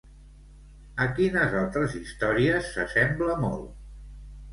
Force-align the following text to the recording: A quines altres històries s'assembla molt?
A 1.03 1.05
quines 1.19 1.53
altres 1.59 1.93
històries 1.99 2.71
s'assembla 2.79 3.37
molt? 3.45 3.69